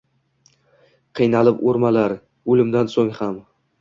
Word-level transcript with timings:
Qiynalib 1.19 1.61
o‘rmalar— 1.73 2.17
o‘limdan 2.55 2.91
so‘ng 2.95 3.13
ham 3.21 3.37